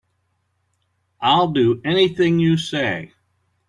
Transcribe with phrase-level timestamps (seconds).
[1.21, 3.13] I'll do anything you say.